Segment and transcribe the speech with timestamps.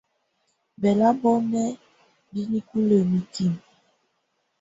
[0.81, 1.67] Bɛ̀labɔnɛ̀á
[2.31, 3.61] bɛ̀ nikulǝ́ nikimǝ.